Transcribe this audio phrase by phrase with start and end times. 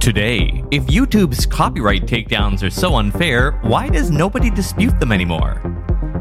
[0.00, 5.60] Today, if YouTube's copyright takedowns are so unfair, why does nobody dispute them anymore?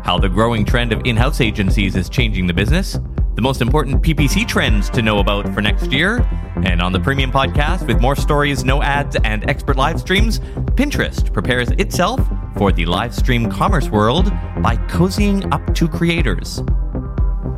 [0.04, 3.00] How the growing trend of in house agencies is changing the business,
[3.35, 6.17] the most important PPC trends to know about for next year,
[6.65, 10.39] and on the Premium Podcast, with more stories, no ads, and expert live streams,
[10.75, 12.20] Pinterest prepares itself
[12.57, 14.25] for the live stream commerce world
[14.61, 16.61] by cozying up to creators.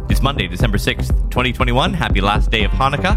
[0.07, 1.93] It's Monday, December 6th, 2021.
[1.93, 3.15] Happy last day of Hanukkah.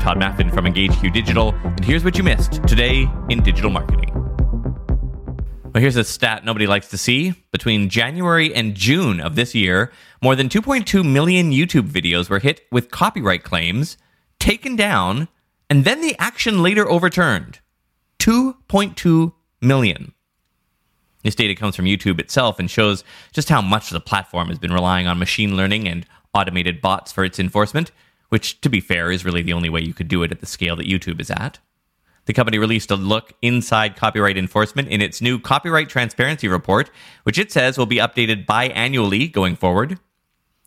[0.00, 4.10] I'm Tod Maffin from EngageQ Digital, and here's what you missed today in digital marketing.
[4.14, 7.34] Well, here's a stat nobody likes to see.
[7.52, 9.92] Between January and June of this year,
[10.22, 13.98] more than 2.2 million YouTube videos were hit with copyright claims,
[14.38, 15.28] taken down,
[15.68, 17.58] and then the action later overturned.
[18.20, 20.14] 2.2 million.
[21.24, 24.72] This data comes from YouTube itself and shows just how much the platform has been
[24.72, 27.90] relying on machine learning and automated bots for its enforcement,
[28.30, 30.46] which, to be fair, is really the only way you could do it at the
[30.46, 31.58] scale that YouTube is at.
[32.26, 36.90] The company released a look inside copyright enforcement in its new Copyright Transparency Report,
[37.24, 39.98] which it says will be updated biannually going forward.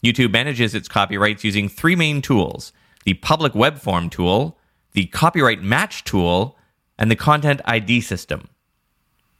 [0.03, 2.73] YouTube manages its copyrights using three main tools
[3.06, 4.58] the public web form tool,
[4.94, 6.58] the copyright match tool,
[6.97, 8.47] and the content ID system.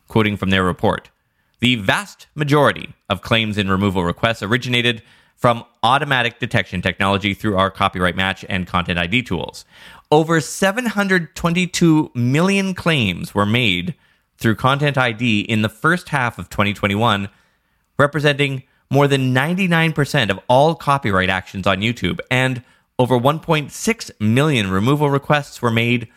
[0.08, 1.10] Quoting from their report,
[1.60, 5.02] the vast majority of claims and removal requests originated
[5.36, 9.66] from automatic detection technology through our copyright match and content ID tools.
[10.12, 13.96] Over 722 million claims were made
[14.38, 17.30] through Content ID in the first half of 2021,
[17.98, 22.64] representing more than 99% of all copyright actions on YouTube, and
[23.00, 26.08] over 1.6 million removal requests were made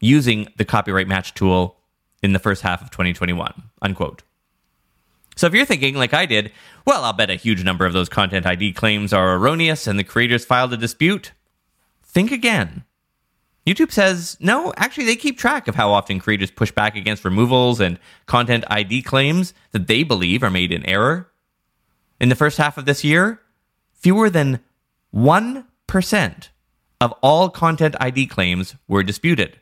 [0.00, 1.78] using the copyright match tool
[2.22, 3.70] in the first half of 2021.
[3.80, 4.22] Unquote.
[5.38, 6.50] So if you're thinking, like I did,
[6.84, 10.02] well, I'll bet a huge number of those Content ID claims are erroneous and the
[10.02, 11.30] creators filed a dispute,
[12.02, 12.82] think again.
[13.64, 17.78] YouTube says, no, actually, they keep track of how often creators push back against removals
[17.78, 21.30] and Content ID claims that they believe are made in error.
[22.20, 23.40] In the first half of this year,
[23.92, 24.58] fewer than
[25.14, 26.48] 1%
[27.00, 29.60] of all Content ID claims were disputed.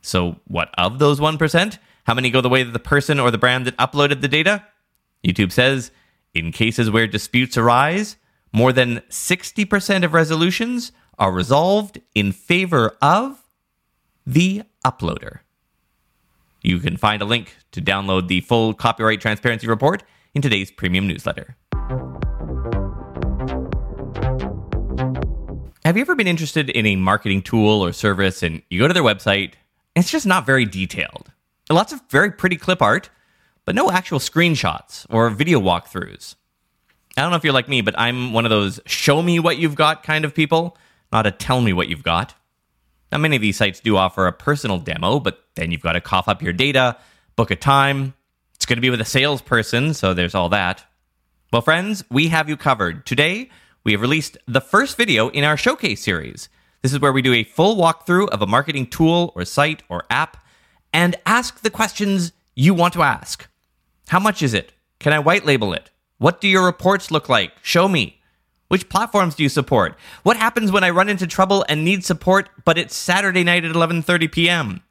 [0.00, 1.78] So, what of those 1%?
[2.04, 4.64] How many go the way of the person or the brand that uploaded the data?
[5.26, 5.90] YouTube says
[6.34, 8.16] in cases where disputes arise,
[8.52, 13.42] more than 60% of resolutions are resolved in favor of
[14.26, 15.38] the uploader.
[16.60, 20.02] You can find a link to download the full copyright transparency report
[20.34, 21.56] in today's premium newsletter.
[25.84, 28.94] Have you ever been interested in a marketing tool or service and you go to
[28.94, 29.54] their website,
[29.94, 31.30] and it's just not very detailed?
[31.70, 33.08] Lots of very pretty clip art,
[33.64, 36.34] but no actual screenshots or video walkthroughs.
[37.16, 39.56] I don't know if you're like me, but I'm one of those show me what
[39.56, 40.76] you've got kind of people,
[41.10, 42.34] not a tell me what you've got.
[43.10, 46.00] Now, many of these sites do offer a personal demo, but then you've got to
[46.00, 46.96] cough up your data,
[47.36, 48.14] book a time.
[48.56, 50.84] It's going to be with a salesperson, so there's all that.
[51.52, 53.06] Well, friends, we have you covered.
[53.06, 53.48] Today,
[53.84, 56.48] we have released the first video in our showcase series.
[56.82, 60.04] This is where we do a full walkthrough of a marketing tool or site or
[60.10, 60.43] app
[60.94, 63.48] and ask the questions you want to ask.
[64.08, 64.72] How much is it?
[65.00, 65.90] Can I white label it?
[66.18, 67.52] What do your reports look like?
[67.62, 68.20] Show me.
[68.68, 69.96] Which platforms do you support?
[70.22, 73.74] What happens when I run into trouble and need support, but it's Saturday night at
[73.74, 74.82] 11:30 p.m.?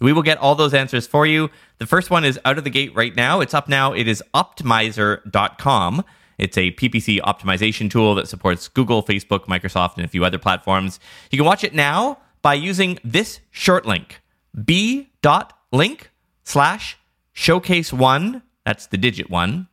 [0.00, 1.50] We will get all those answers for you.
[1.78, 3.40] The first one is out of the gate right now.
[3.40, 3.92] It's up now.
[3.92, 6.04] It is optmyzr.com.
[6.36, 11.00] It's a PPC optimization tool that supports Google, Facebook, Microsoft, and a few other platforms.
[11.32, 14.20] You can watch it now by using this short link
[14.64, 16.10] b.link
[16.44, 16.98] slash
[17.32, 18.42] showcase one.
[18.64, 19.68] That's the digit one.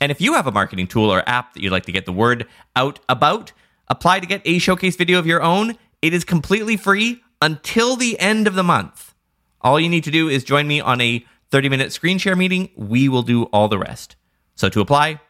[0.00, 2.12] And if you have a marketing tool or app that you'd like to get the
[2.12, 3.52] word out about,
[3.88, 5.76] apply to get a showcase video of your own.
[6.00, 9.14] It is completely free until the end of the month.
[9.60, 12.70] All you need to do is join me on a 30 minute screen share meeting.
[12.74, 14.16] We will do all the rest.
[14.54, 15.20] So to apply,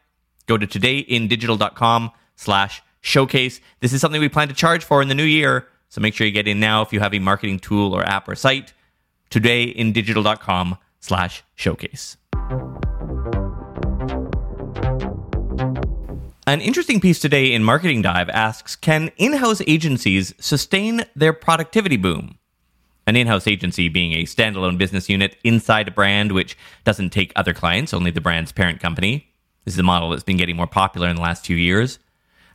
[0.46, 3.60] go to todayindigital.com slash showcase.
[3.80, 5.68] This is something we plan to charge for in the new year.
[5.88, 8.28] So make sure you get in now if you have a marketing tool or app
[8.28, 8.72] or site.
[9.32, 12.18] Todayindigital.com slash showcase.
[16.46, 21.96] An interesting piece today in Marketing Dive asks Can in house agencies sustain their productivity
[21.96, 22.38] boom?
[23.06, 27.32] An in house agency being a standalone business unit inside a brand which doesn't take
[27.34, 29.32] other clients, only the brand's parent company.
[29.64, 31.98] This is a model that's been getting more popular in the last two years.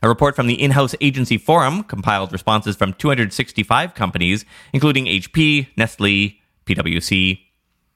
[0.00, 5.66] A report from the in house agency forum compiled responses from 265 companies, including HP,
[5.76, 7.40] Nestle, PwC.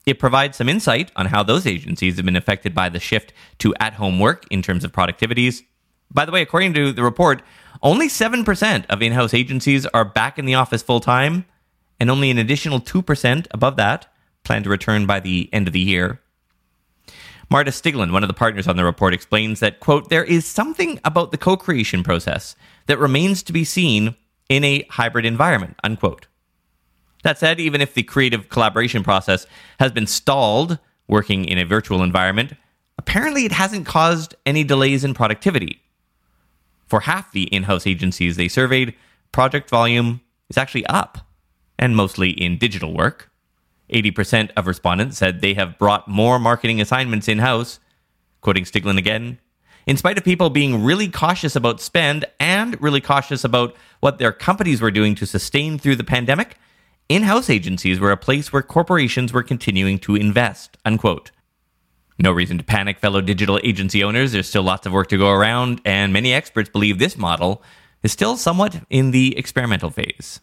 [0.07, 3.75] It provides some insight on how those agencies have been affected by the shift to
[3.79, 5.63] at home work in terms of productivities.
[6.11, 7.43] By the way, according to the report,
[7.83, 11.45] only 7% of in house agencies are back in the office full time,
[12.01, 14.13] and only an additional 2% above that
[14.45, 16.21] plan to return by the end of the year.
[17.49, 20.99] Marta Stiglin, one of the partners on the report, explains that, quote, there is something
[21.05, 24.17] about the co creation process that remains to be seen
[24.49, 26.27] in a hybrid environment, unquote.
[27.23, 29.47] That said, even if the creative collaboration process
[29.79, 30.79] has been stalled
[31.09, 32.55] working in a virtual environment,
[32.99, 35.83] apparently it hasn't caused any delays in productivity.
[36.87, 38.95] For half the in house agencies they surveyed,
[39.31, 40.21] project volume
[40.51, 41.19] is actually up,
[41.79, 43.31] and mostly in digital work.
[43.93, 47.79] 80% of respondents said they have brought more marketing assignments in house.
[48.41, 49.39] Quoting Stiglin again,
[49.87, 54.33] in spite of people being really cautious about spend and really cautious about what their
[54.33, 56.57] companies were doing to sustain through the pandemic,
[57.09, 60.77] in house agencies were a place where corporations were continuing to invest.
[60.85, 61.31] Unquote.
[62.19, 64.33] No reason to panic, fellow digital agency owners.
[64.33, 67.63] There's still lots of work to go around, and many experts believe this model
[68.03, 70.41] is still somewhat in the experimental phase.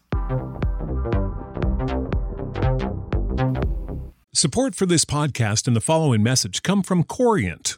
[4.34, 7.78] Support for this podcast and the following message come from Corient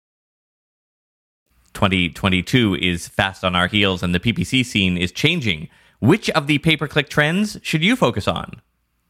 [1.73, 5.69] 2022 is fast on our heels and the PPC scene is changing.
[5.99, 8.61] Which of the pay per click trends should you focus on?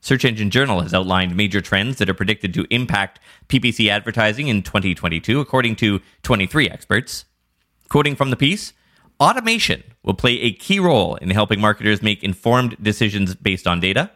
[0.01, 3.19] Search Engine Journal has outlined major trends that are predicted to impact
[3.49, 7.25] PPC advertising in 2022, according to 23 experts.
[7.87, 8.73] Quoting from the piece,
[9.19, 14.09] automation will play a key role in helping marketers make informed decisions based on data.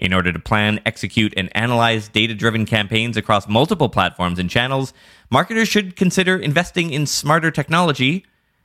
[0.00, 4.94] In order to plan, execute, and analyze data driven campaigns across multiple platforms and channels,
[5.30, 8.24] marketers should consider investing in smarter technology.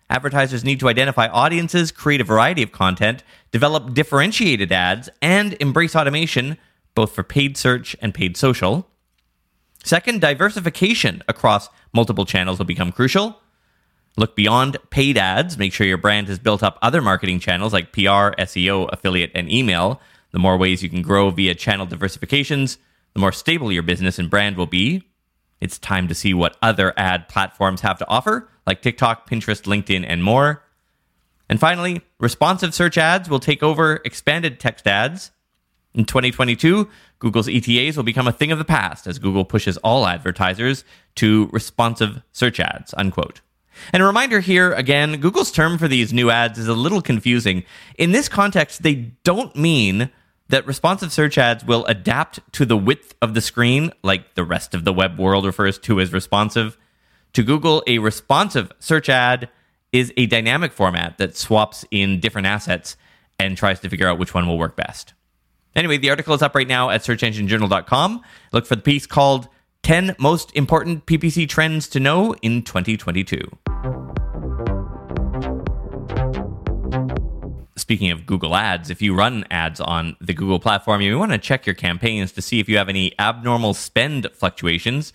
[0.10, 3.22] Advertisers need to identify audiences, create a variety of content,
[3.52, 6.58] develop differentiated ads, and embrace automation,
[6.94, 8.88] both for paid search and paid social.
[9.84, 13.42] Second, diversification across multiple channels will become crucial.
[14.16, 15.58] Look beyond paid ads.
[15.58, 19.52] Make sure your brand has built up other marketing channels like PR, SEO, affiliate, and
[19.52, 20.00] email
[20.36, 22.76] the more ways you can grow via channel diversifications,
[23.14, 25.02] the more stable your business and brand will be.
[25.62, 30.04] It's time to see what other ad platforms have to offer, like TikTok, Pinterest, LinkedIn,
[30.06, 30.62] and more.
[31.48, 35.32] And finally, responsive search ads will take over expanded text ads.
[35.94, 40.06] In 2022, Google's ETAs will become a thing of the past as Google pushes all
[40.06, 40.84] advertisers
[41.16, 43.40] to responsive search ads, unquote.
[43.94, 47.64] And a reminder here again, Google's term for these new ads is a little confusing.
[47.98, 50.10] In this context, they don't mean
[50.50, 54.74] that responsive search ads will adapt to the width of the screen, like the rest
[54.74, 56.78] of the web world refers to as responsive.
[57.34, 59.50] To Google, a responsive search ad
[59.92, 62.96] is a dynamic format that swaps in different assets
[63.40, 65.14] and tries to figure out which one will work best.
[65.76, 68.22] Anyway, the article is up right now at searchenginejournal.com.
[68.54, 69.50] Look for the piece called
[69.84, 74.05] 10 Most Important PPC Trends to Know in 2022.
[77.86, 81.38] Speaking of Google Ads, if you run ads on the Google platform, you want to
[81.38, 85.14] check your campaigns to see if you have any abnormal spend fluctuations.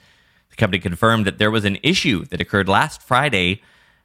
[0.51, 3.61] The company confirmed that there was an issue that occurred last Friday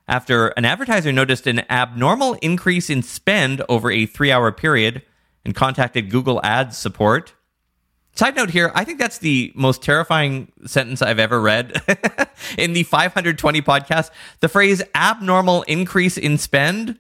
[0.07, 5.03] after an advertiser noticed an abnormal increase in spend over a three hour period
[5.45, 7.35] and contacted Google Ads support.
[8.15, 11.83] Side note here, I think that's the most terrifying sentence I've ever read
[12.57, 14.09] in the 520 podcast.
[14.39, 16.97] The phrase abnormal increase in spend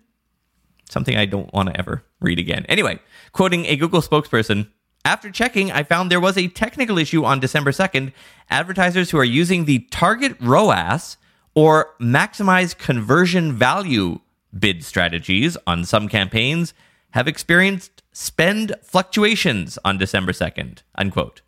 [0.89, 2.65] something I don't want to ever read again.
[2.67, 2.99] Anyway,
[3.31, 4.69] quoting a Google spokesperson,
[5.05, 8.11] After checking, I found there was a technical issue on December 2nd.
[8.49, 11.17] Advertisers who are using the target ROAS
[11.53, 14.19] or maximize conversion value
[14.57, 16.73] bid strategies on some campaigns
[17.11, 21.41] have experienced spend fluctuations on December 2nd, unquote.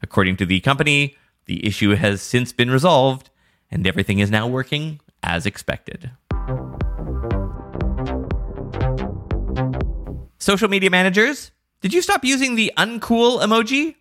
[0.00, 1.16] According to the company,
[1.46, 3.28] the issue has since been resolved
[3.70, 6.12] and everything is now working as expected.
[10.44, 13.94] Social media managers, did you stop using the uncool emoji?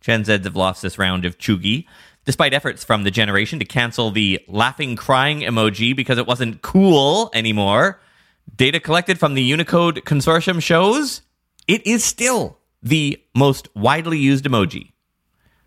[0.00, 1.86] Gen Zs have lost this round of cheugy,
[2.24, 7.30] despite efforts from the generation to cancel the laughing crying emoji because it wasn't cool
[7.32, 8.00] anymore.
[8.56, 11.22] Data collected from the Unicode Consortium shows
[11.68, 14.90] it is still the most widely used emoji.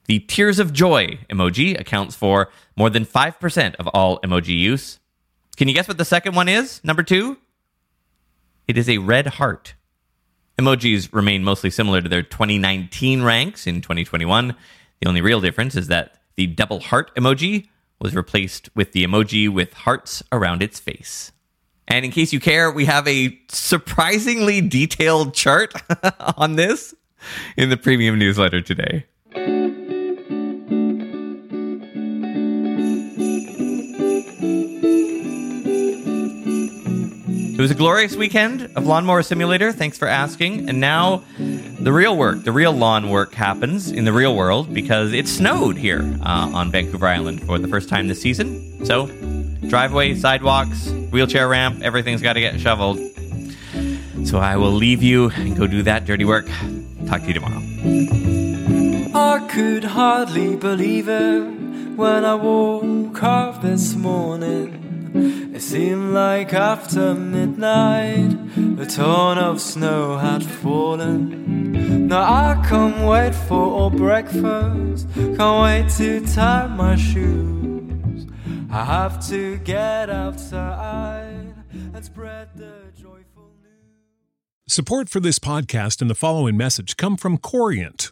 [0.08, 5.00] The tears of joy emoji accounts for more than 5% of all emoji use.
[5.56, 6.82] Can you guess what the second one is?
[6.84, 7.38] Number two?
[8.68, 9.76] It is a red heart.
[10.62, 14.56] Emojis remain mostly similar to their 2019 ranks in 2021.
[15.02, 17.68] The only real difference is that the double heart emoji
[18.00, 21.32] was replaced with the emoji with hearts around its face.
[21.88, 25.74] And in case you care, we have a surprisingly detailed chart
[26.38, 26.94] on this
[27.58, 29.06] in the premium newsletter today.
[37.62, 39.72] It was a glorious weekend of Lawnmower Simulator.
[39.72, 40.68] Thanks for asking.
[40.68, 45.14] And now the real work, the real lawn work happens in the real world because
[45.14, 48.84] it snowed here uh, on Vancouver Island for the first time this season.
[48.84, 49.06] So,
[49.68, 52.98] driveway, sidewalks, wheelchair ramp, everything's got to get shoveled.
[54.26, 56.48] So, I will leave you and go do that dirty work.
[57.06, 57.62] Talk to you tomorrow.
[59.14, 61.44] I could hardly believe it
[61.96, 64.91] when I woke up this morning.
[65.62, 68.34] It seemed like after midnight,
[68.80, 72.08] a ton of snow had fallen.
[72.08, 78.26] Now I can't wait for breakfast, can't wait to tie my shoes.
[78.72, 81.54] I have to get outside
[81.94, 83.94] and spread the joyful news.
[84.68, 88.12] Support for this podcast and the following message come from Corient.